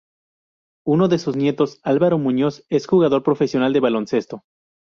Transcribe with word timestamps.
Uno 0.83 1.09
de 1.09 1.19
sus 1.19 1.35
nietos, 1.35 1.79
Álvaro 1.83 2.17
Muñoz, 2.17 2.65
es 2.69 2.87
jugador 2.87 3.21
profesional 3.21 3.71
de 3.71 3.81
baloncesto. 3.81 4.41